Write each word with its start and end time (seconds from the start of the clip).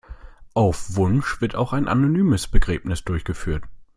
Auf 0.55 0.95
Wunsch 0.95 1.41
wird 1.41 1.53
auch 1.53 1.73
ein 1.73 1.87
anonymes 1.87 2.47
Begräbnis 2.47 3.03
durchgeführt. 3.03 3.65